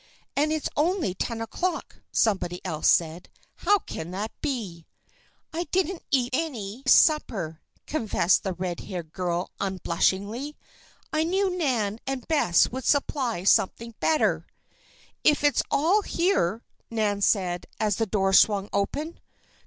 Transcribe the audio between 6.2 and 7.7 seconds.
any supper,"